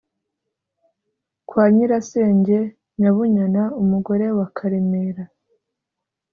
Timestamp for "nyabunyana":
2.99-3.63